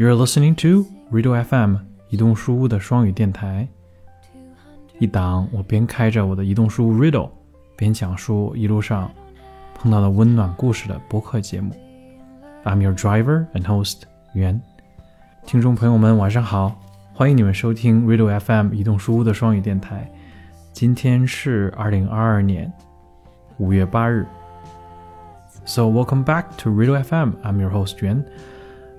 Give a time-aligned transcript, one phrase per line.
[0.00, 1.76] You're listening to Riddle FM
[2.08, 3.68] 移动书屋的双语电台，
[4.98, 7.28] 一档我边开着我的移动书屋 Riddle，
[7.76, 9.10] 边讲述一路上
[9.74, 11.76] 碰到的温暖故事的播客节目。
[12.64, 14.58] I'm your driver and host 袁。
[15.44, 16.80] 听众朋友们，晚上好，
[17.12, 20.10] 欢迎你们收听 Riddle FM 移动书屋的双语电台。
[20.72, 22.72] 今天是二零二二年
[23.58, 24.26] 五月八日。
[25.66, 27.32] So welcome back to Riddle FM.
[27.42, 28.24] I'm your host Yuan.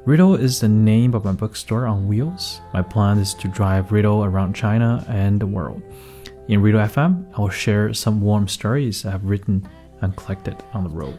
[0.05, 2.61] Riddle is the name of my bookstore on wheels.
[2.73, 5.83] My plan is to drive Riddle around China and the world.
[6.47, 9.65] In Riddle FM, I will share some warm stories I have written
[10.01, 11.19] and collected on the road.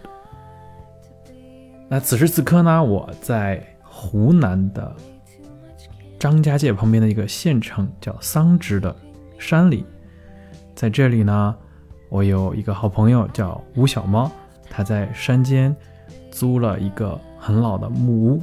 [1.89, 4.95] 那此时此刻呢，我在湖南的
[6.17, 8.95] 张家界旁边的一个县城叫桑植的
[9.37, 9.85] 山里，
[10.73, 11.53] 在这里呢，
[12.09, 14.31] 我有一个好朋友叫吴小猫，
[14.69, 15.75] 他在山间
[16.31, 18.41] 租了一个很老的木屋。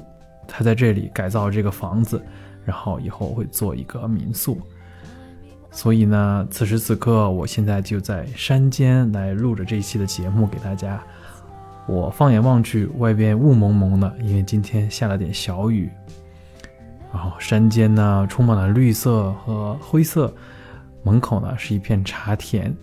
[0.49, 2.21] 他在这里改造这个房子，
[2.65, 4.59] 然后以后会做一个民宿。
[5.71, 11.01] 所以呢，此时此刻，我现在就在山间来录着这一期的节目给大家。
[11.87, 15.89] 我放眼望去，外边雾蒙蒙的，因为今天下了点小雨。
[17.13, 20.33] 然后山间呢，充满了绿色和灰色，
[21.03, 22.75] 门口呢是一片茶田，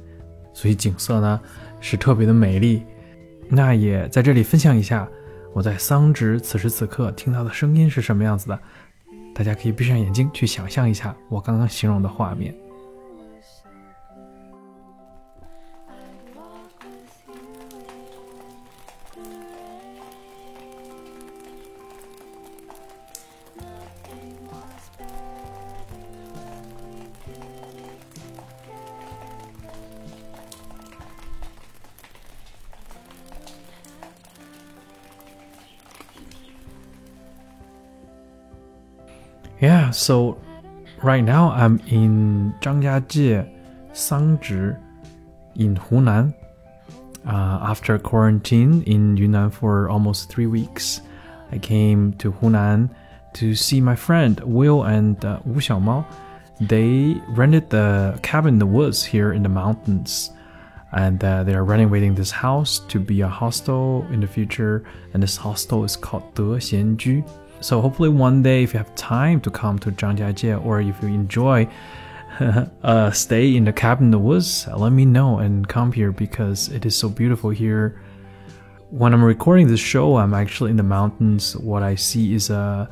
[0.52, 1.40] 所以景色呢
[1.80, 2.82] 是特别的美丽。
[3.48, 5.08] 那也在这里分享一下。
[5.56, 8.60] 我在桑植此时此刻听到的声音是什么样子的？
[9.34, 12.54] 大家可以闭上眼睛去想象一下我刚刚形容的画面。
[40.06, 40.38] So
[41.02, 43.42] right now I'm in Zhangjiajie,
[43.92, 44.80] Sangzhi,
[45.56, 46.32] in Hunan.
[47.26, 51.00] Uh, after quarantine in Yunnan for almost three weeks,
[51.50, 52.88] I came to Hunan
[53.34, 56.06] to see my friend Will and uh, Wu Xiaomao.
[56.60, 60.30] They rented the cabin in the woods here in the mountains,
[60.92, 64.84] and uh, they are renovating this house to be a hostel in the future.
[65.12, 67.28] And this hostel is called De Xianju.
[67.60, 71.08] So hopefully one day, if you have time to come to Zhangjiajie, or if you
[71.08, 71.68] enjoy
[72.82, 76.68] uh, stay in the cabin in the woods, let me know and come here because
[76.68, 78.00] it is so beautiful here.
[78.90, 81.56] When I'm recording this show, I'm actually in the mountains.
[81.56, 82.86] What I see is uh,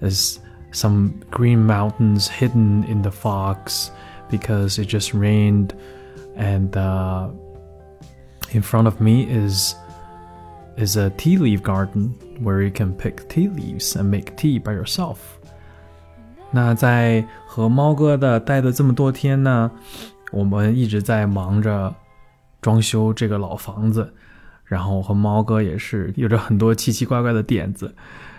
[0.00, 3.90] is some green mountains hidden in the fogs
[4.30, 5.74] because it just rained,
[6.36, 7.30] and uh,
[8.52, 9.74] in front of me is
[10.76, 12.12] is a tea leaf garden
[12.42, 15.16] where you can pick tea leaves and make tea by yourself。
[16.50, 19.70] 那在和猫哥的待的这么多天呢，
[20.32, 21.94] 我们一直在忙着
[22.60, 24.12] 装修这个老房子，
[24.64, 27.94] 然后和猫哥也是有着很多奇奇怪怪的点子。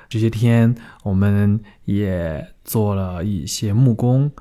[0.07, 4.31] 这些天我们也做了一些木工。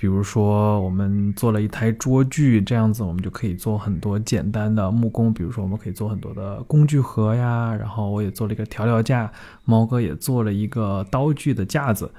[0.00, 5.30] 比如说，我们做了一台桌具，这样子我们就可以做很多简单的木工。
[5.30, 7.76] 比如说，我们可以做很多的工具盒呀。
[7.78, 9.30] 然后我也做了一个调料架，
[9.66, 12.10] 猫哥也做了一个刀具的架子。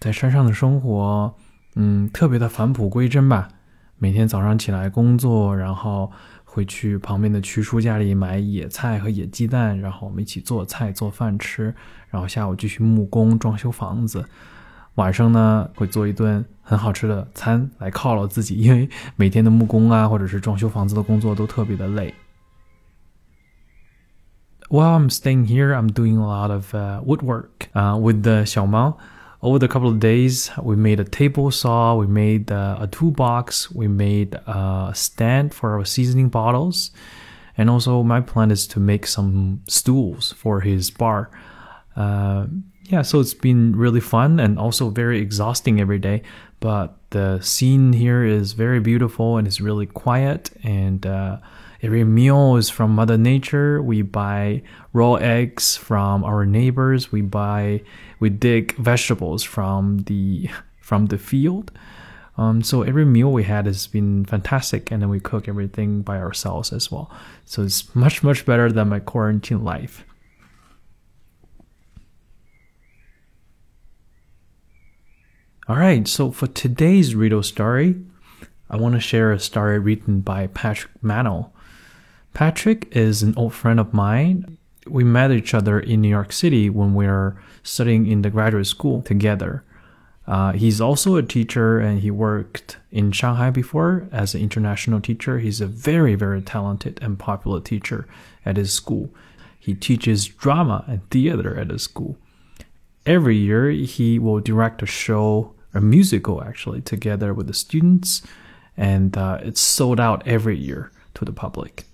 [0.00, 1.34] 在山上的生活，
[1.74, 3.48] 嗯，特别的返璞归真吧。
[3.98, 6.10] 每天早上起来工作，然后
[6.46, 11.74] 会去旁边的区叔家里买野菜和野鸡蛋，然后我们一起做菜做饭吃。
[12.08, 14.24] 然后下午继续木工装修房子。
[14.95, 22.13] 晚上呢，会做一顿很好吃的餐来犒劳自己，因为每天的木工啊，或者是装修房子的工作都特别的累。
[24.69, 28.95] While I'm staying here, I'm doing a lot of uh, woodwork uh, with the Xiaomao.
[29.39, 33.71] Over the couple of days, we made a table saw, we made uh, a toolbox,
[33.71, 36.91] we made a stand for our seasoning bottles,
[37.55, 41.29] and also my plan is to make some stools for his bar.
[42.92, 46.20] yeah, so it's been really fun and also very exhausting every day.
[46.60, 50.50] But the scene here is very beautiful and it's really quiet.
[50.62, 51.38] And uh,
[51.80, 53.80] every meal is from Mother Nature.
[53.80, 54.62] We buy
[54.92, 57.10] raw eggs from our neighbors.
[57.10, 57.80] We buy,
[58.20, 60.50] we dig vegetables from the
[60.82, 61.72] from the field.
[62.36, 66.18] Um, so every meal we had has been fantastic, and then we cook everything by
[66.18, 67.10] ourselves as well.
[67.46, 70.04] So it's much much better than my quarantine life.
[75.68, 77.94] All right, so for today's riddle story,
[78.68, 81.52] I want to share a story written by Patrick Mano.
[82.34, 84.58] Patrick is an old friend of mine.
[84.88, 88.66] we met each other in New York City when we were studying in the graduate
[88.66, 89.62] school together.
[90.26, 95.38] Uh, he's also a teacher and he worked in Shanghai before as an international teacher.
[95.38, 98.08] He's a very, very talented and popular teacher
[98.44, 99.14] at his school.
[99.60, 102.18] He teaches drama and theater at his school.
[103.04, 108.21] Every year, he will direct a show, a musical actually, together with the students,
[108.75, 111.85] and uh, it's sold out every year to the public.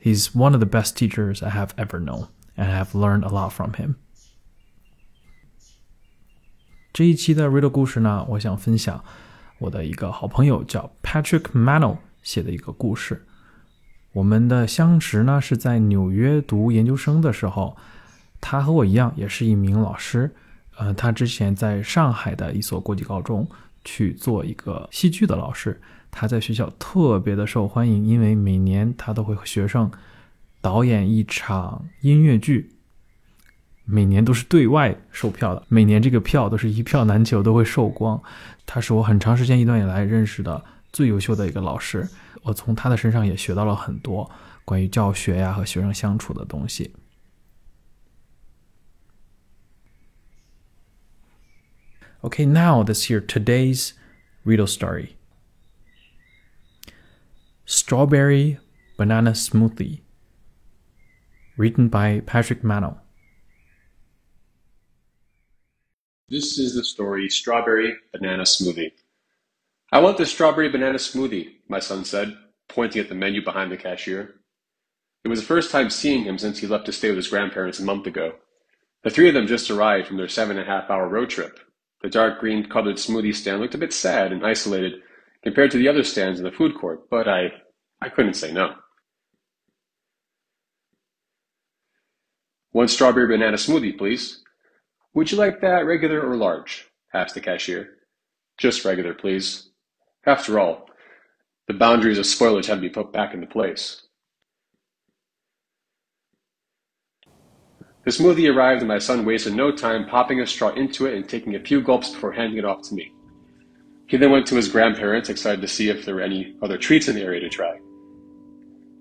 [0.00, 3.28] He's one of the best teachers I have ever known, and I have learned a
[3.28, 3.94] lot from him.
[6.92, 9.04] 这一期的 Riddle 故事呢，我想分享
[9.58, 13.26] 我的一个好朋友叫 Patrick Mano 写的一个故事。
[14.12, 17.76] 我们的相识呢是在纽约读研究生的时候，
[18.40, 20.34] 他和我一样也是一名老师。
[20.79, 23.45] 呃，他之前在上海的一所国际高中
[23.83, 25.79] 去做一个戏剧的老师。
[26.09, 29.91] 他在学校特别的受欢迎，因为每年他都会和学生
[30.61, 32.71] 导演一场音乐剧。
[33.83, 38.21] 每年都是对外售票的，每年这个票都是一票难求，都会售光。
[38.65, 42.07] 他是我很长时间一段以来认识的最优秀的一个老师，
[42.43, 44.29] 我从他的身上也学到了很多
[44.63, 46.93] 关于教学呀和学生相处的东西。
[52.21, 53.93] Okay, now let's hear today's
[54.43, 55.15] riddle story.
[57.65, 58.59] Strawberry
[58.97, 60.01] Banana Smoothie,
[61.55, 62.99] written by Patrick Mano.
[66.27, 68.91] This is the story Strawberry Banana Smoothie.
[69.91, 72.37] I want the strawberry banana smoothie, my son said,
[72.67, 74.35] pointing at the menu behind the cashier.
[75.23, 77.79] It was the first time seeing him since he left to stay with his grandparents
[77.79, 78.33] a month ago.
[79.03, 81.59] The three of them just arrived from their seven and a half hour road trip.
[82.01, 85.01] The dark green colored smoothie stand looked a bit sad and isolated
[85.43, 87.51] compared to the other stands in the food court, but I,
[88.01, 88.75] I couldn't say no.
[92.71, 94.43] One strawberry banana smoothie, please,
[95.13, 96.87] would you like that regular or large?
[97.13, 97.89] asked the cashier.
[98.57, 99.71] Just regular, please.
[100.25, 100.85] After all,
[101.67, 104.07] the boundaries of spoilage had to be put back into place.
[108.05, 111.27] The smoothie arrived and my son wasted no time popping a straw into it and
[111.27, 113.11] taking a few gulps before handing it off to me.
[114.07, 117.07] He then went to his grandparents, excited to see if there were any other treats
[117.07, 117.77] in the area to try.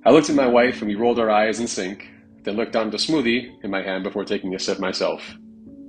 [0.04, 2.08] I looked at my wife and we rolled our eyes in sync,
[2.42, 5.22] then looked down at the smoothie in my hand before taking a sip myself.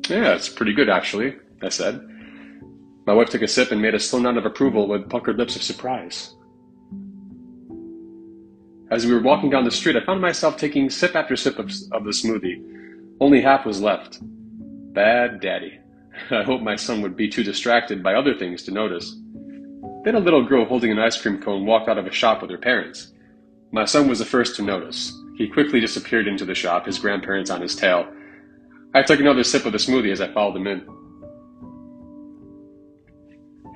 [0.07, 2.01] Yeah, it's pretty good, actually, I said.
[3.05, 5.55] My wife took a sip and made a slow nod of approval with puckered lips
[5.55, 6.35] of surprise.
[8.91, 11.71] As we were walking down the street, I found myself taking sip after sip of,
[11.91, 12.78] of the smoothie.
[13.19, 14.19] Only half was left.
[14.93, 15.79] Bad daddy.
[16.31, 19.15] I hoped my son would be too distracted by other things to notice.
[20.03, 22.51] Then a little girl holding an ice cream cone walked out of a shop with
[22.51, 23.13] her parents.
[23.71, 25.13] My son was the first to notice.
[25.37, 28.11] He quickly disappeared into the shop, his grandparents on his tail,
[28.91, 30.81] I took another sip of the smoothie as I followed them in.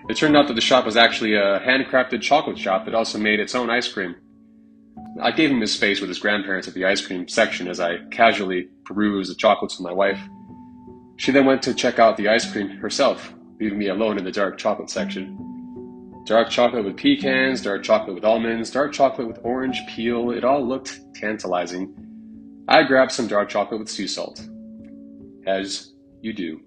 [0.10, 3.40] It turned out that the shop was actually a handcrafted chocolate shop that also made
[3.40, 4.16] its own ice cream.
[5.22, 7.98] I gave him his space with his grandparents at the ice cream section as I
[8.12, 10.20] casually perused the chocolates with my wife.
[11.18, 14.32] She then went to check out the ice cream herself, leaving me alone in the
[14.32, 15.38] dark chocolate section.
[16.26, 20.66] Dark chocolate with pecans, dark chocolate with almonds, dark chocolate with orange peel, it all
[20.66, 21.94] looked tantalizing.
[22.68, 24.42] I grabbed some dark chocolate with sea salt
[25.46, 26.62] as you do.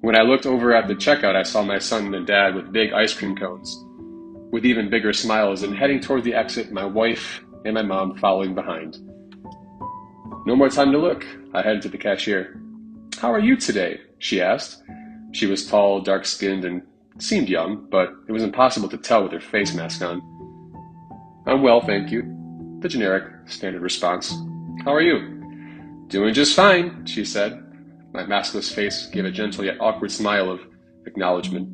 [0.00, 2.92] When I looked over at the checkout, I saw my son and dad with big
[2.92, 3.84] ice cream cones,
[4.50, 8.54] with even bigger smiles, and heading toward the exit, my wife and my mom following
[8.54, 8.98] behind.
[10.46, 11.24] No more time to look.
[11.54, 12.60] I headed to the cashier.
[13.18, 14.00] How are you today?
[14.18, 14.82] she asked.
[15.32, 16.82] She was tall, dark skinned, and
[17.18, 20.20] seemed young, but it was impossible to tell with her face mask on.
[21.46, 22.22] I'm well, thank you.
[22.80, 24.34] The generic, standard response.
[24.84, 26.06] How are you?
[26.08, 27.62] Doing just fine, she said.
[28.12, 30.60] My maskless face gave a gentle yet awkward smile of
[31.06, 31.68] acknowledgement.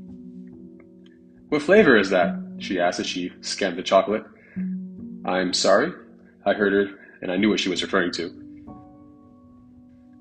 [1.48, 2.34] What flavor is that?
[2.58, 4.24] She asked as she scanned the chocolate.
[5.24, 5.92] I'm sorry?
[6.44, 8.30] I heard her, and I knew what she was referring to.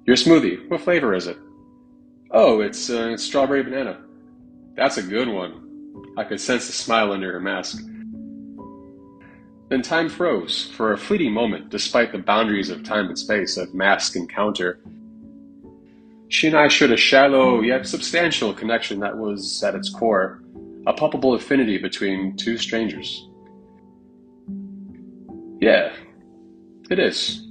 [0.06, 1.38] Your smoothie, what flavor is it?
[2.32, 4.02] Oh, it's uh, strawberry banana.
[4.76, 6.14] That's a good one.
[6.18, 7.82] I could sense the smile under her mask.
[9.70, 13.74] Then time froze for a fleeting moment, despite the boundaries of time and space of
[13.74, 14.80] mask encounter.
[16.28, 20.42] She and I shared a shallow yet substantial connection that was, at its core,
[20.88, 23.28] a palpable affinity between two strangers.
[25.60, 25.94] Yeah,
[26.90, 27.48] it is.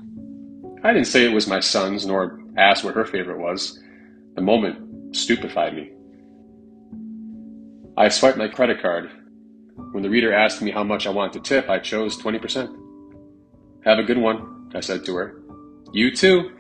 [0.83, 3.81] I didn't say it was my son's, nor ask what her favorite was.
[4.37, 5.91] The moment stupefied me.
[7.97, 9.11] I swiped my credit card
[9.76, 12.76] when the reader asked me how much I wanted to tip, I chose 20%.
[13.85, 14.71] Have a good one.
[14.75, 15.43] I said to her.
[15.93, 16.50] You too.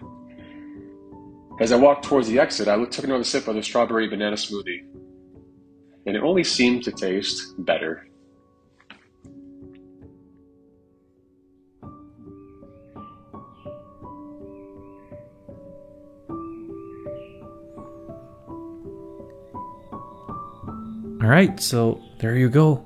[1.60, 4.84] As I walked towards the exit, I took another sip of the strawberry banana smoothie,
[6.06, 8.06] and it only seemed to taste better.
[21.24, 22.84] All right, so there you go.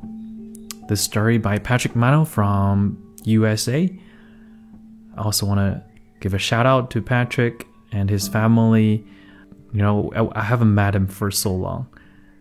[0.89, 3.91] The story by Patrick Mano from USA.
[5.17, 5.83] I also want to
[6.21, 9.05] give a shout out to Patrick and his family.
[9.73, 11.89] You know, I, haven't met him for so long.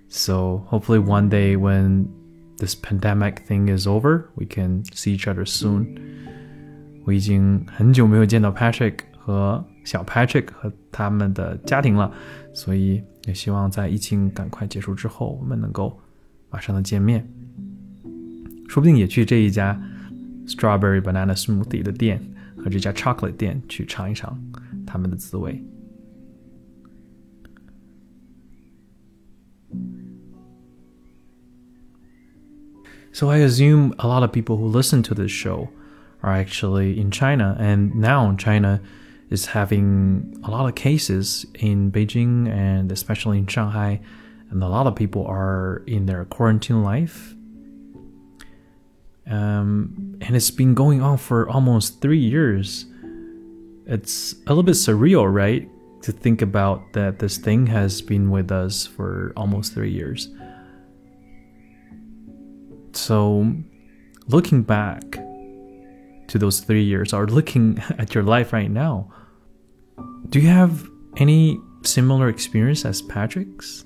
[0.08, 2.06] So hopefully one day when
[2.58, 5.86] this pandemic thing is over, we can see each other soon.
[7.04, 12.12] 我已经很久没有见到 Patrick 和小 Patrick 和他们的家庭了，
[12.52, 15.98] 所以也希望在疫情赶快结束之后，我们能够
[16.50, 17.26] 马上的见面，
[18.68, 19.80] 说不定也去这一家
[20.46, 22.22] Strawberry Banana Smoothie 的店
[22.58, 24.38] 和这家 Chocolate 店去尝一尝
[24.86, 25.60] 他们的滋味。
[33.17, 35.71] So I assume a lot of people who listen to this show
[36.21, 38.79] are actually in China, and now China
[39.31, 44.01] is having a lot of cases in Beijing and especially in Shanghai,
[44.51, 47.33] and a lot of people are in their quarantine life.
[49.25, 52.85] Um, and it's been going on for almost three years.
[53.87, 55.67] It's a little bit surreal, right?
[56.03, 60.29] To think about that this thing has been with us for almost three years.
[62.97, 63.53] So,
[64.27, 65.19] looking back
[66.27, 69.11] to those three years or looking at your life right now,
[70.29, 73.85] do you have any similar experience as Patrick's?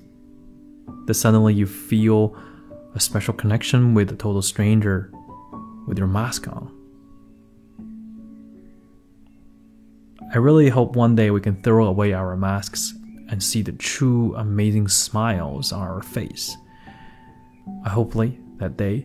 [1.06, 2.36] That suddenly you feel
[2.94, 5.12] a special connection with a total stranger
[5.86, 6.72] with your mask on.
[10.32, 12.94] I really hope one day we can throw away our masks
[13.28, 16.56] and see the true amazing smiles on our face.
[17.84, 19.04] I hopefully that day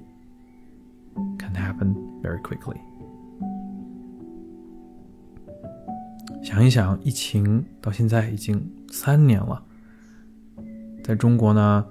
[1.40, 2.78] can happen very quickly.
[6.44, 9.62] 想一想，疫情到现在已经三年了，
[11.04, 11.86] 在中国呢，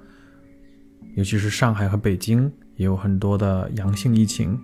[1.17, 4.59] 尤其是上海和北京，也有很多的阳性疫情，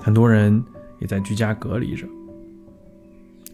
[0.00, 0.62] 很多人
[1.00, 2.06] 也在居家隔离着。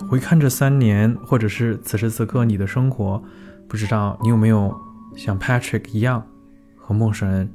[0.08, 3.22] 回看这三年，或者是此时此刻你的生活，
[3.68, 4.74] 不知道你有没有
[5.14, 6.26] 像 Patrick 一样，
[6.76, 7.48] 和陌生人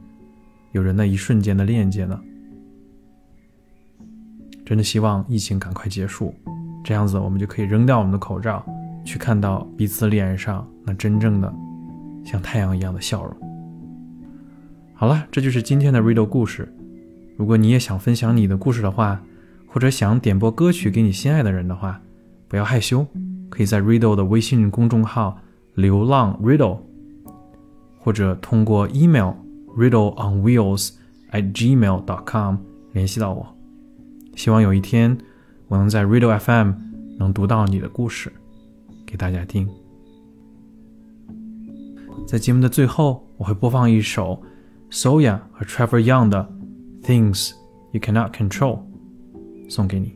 [0.72, 2.20] 有着那一瞬间的链接呢？
[4.66, 6.34] 真的希望疫情赶快结束。
[6.84, 8.64] 这样子，我们就可以扔掉我们的口罩，
[9.04, 11.54] 去看到彼此脸上那真正的
[12.24, 13.36] 像太阳一样的笑容。
[14.94, 16.72] 好了，这就是今天的 Riddle 故事。
[17.38, 19.22] 如果你也想分享你的故事的话，
[19.68, 22.02] 或者想点播歌曲给你心爱的人的话，
[22.48, 23.06] 不要害羞，
[23.50, 25.40] 可以在 Riddle 的微信公众号
[25.76, 26.80] “流浪 Riddle”，
[28.00, 29.34] 或者通过 email
[29.77, 30.93] riddleonwheels
[31.33, 32.57] at gmail.com
[32.93, 33.47] 联系到我。
[34.35, 35.17] 希望有一天。
[35.67, 36.73] 我能在 Radio FM
[37.19, 38.31] 能读到你的故事，
[39.07, 39.67] 给大家听。
[42.27, 44.41] 在节目的最后，我会播放一首
[44.91, 46.49] Soya 和 Trevor Young 的《
[47.05, 47.53] Things
[47.93, 50.13] You Cannot Control》，送给你。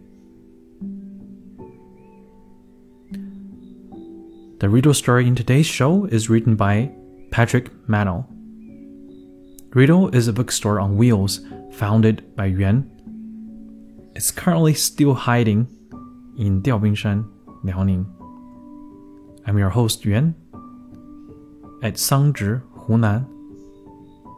[4.59, 6.90] The riddle story in today's show is written by
[7.31, 8.25] Patrick Mano.
[9.74, 12.88] Riddle is a bookstore on wheels founded by Yuan
[14.15, 15.65] It's currently still hiding
[16.38, 17.27] in Diaobingshan,
[17.65, 18.06] Liaoning.
[19.48, 20.36] I'm your host Yuan
[21.82, 23.25] at Sangzhi, Hunan.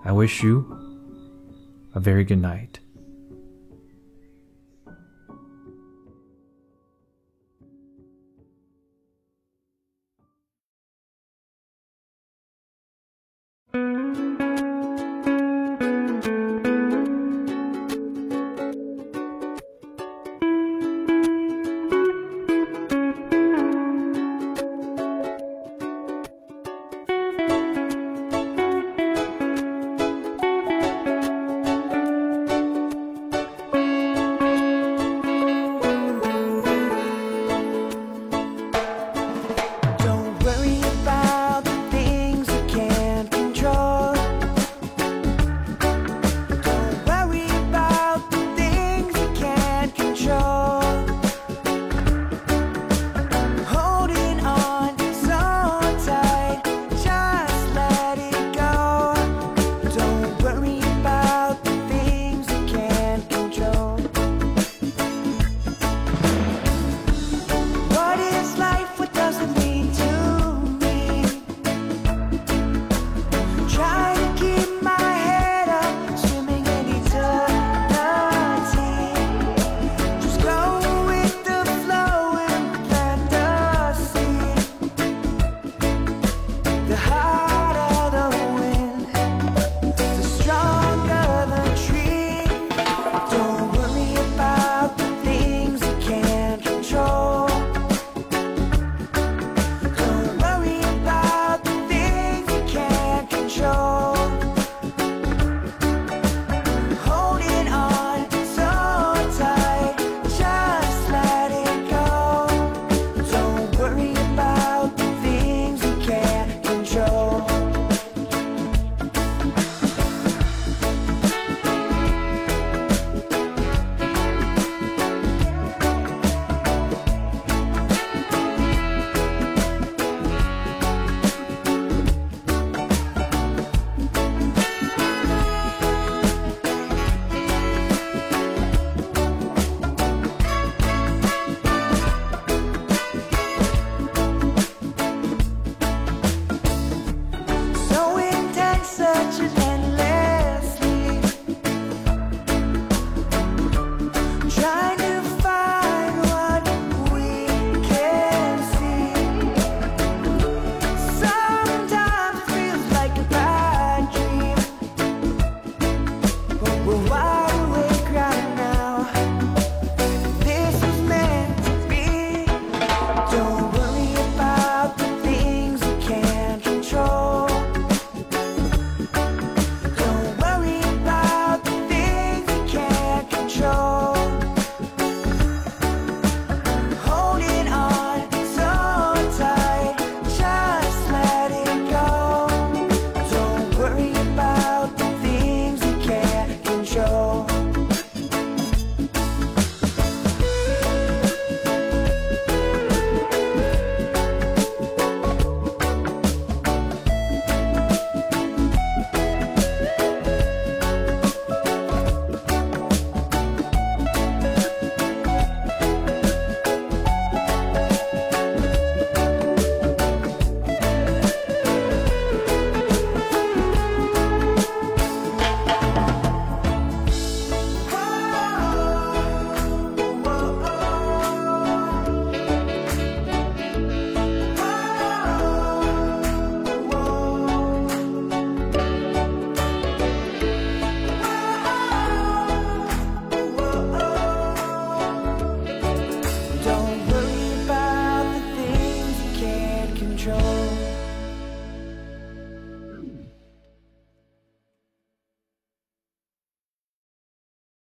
[0.05, 0.71] I wish you
[1.93, 2.79] a very good night.